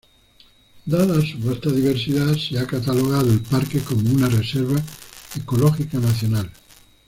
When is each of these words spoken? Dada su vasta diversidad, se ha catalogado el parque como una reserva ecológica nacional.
Dada 0.87 1.21
su 1.21 1.37
vasta 1.47 1.69
diversidad, 1.69 2.33
se 2.35 2.57
ha 2.57 2.65
catalogado 2.65 3.29
el 3.31 3.39
parque 3.39 3.81
como 3.81 4.09
una 4.09 4.27
reserva 4.29 4.81
ecológica 5.35 5.99
nacional. 5.99 6.49